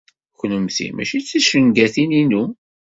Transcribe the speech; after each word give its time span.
Kennemti 0.39 0.87
mačči 0.95 1.17
d 1.21 1.25
ticengatin-inu. 1.27 2.43